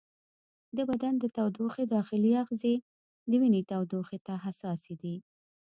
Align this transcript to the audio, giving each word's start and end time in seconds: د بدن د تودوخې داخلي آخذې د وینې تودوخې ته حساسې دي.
د 0.77 0.79
بدن 0.89 1.13
د 1.19 1.25
تودوخې 1.35 1.83
داخلي 1.95 2.31
آخذې 2.43 2.75
د 3.29 3.31
وینې 3.41 3.61
تودوخې 3.71 4.19
ته 4.25 4.33
حساسې 4.43 4.93
دي. 5.01 5.15